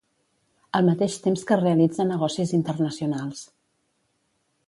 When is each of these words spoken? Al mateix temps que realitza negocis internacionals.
Al 0.77 0.87
mateix 0.87 1.17
temps 1.25 1.43
que 1.51 1.59
realitza 1.59 2.07
negocis 2.13 2.55
internacionals. 2.61 3.45